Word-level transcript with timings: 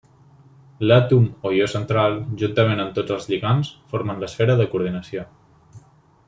L'àtom 0.91 1.27
o 1.49 1.51
ió 1.57 1.67
central, 1.73 2.17
juntament 2.43 2.81
amb 2.85 2.97
tots 2.97 3.15
els 3.17 3.29
lligands, 3.33 3.71
formen 3.93 4.23
l'esfera 4.25 4.57
de 4.63 4.67
coordinació. 4.73 5.29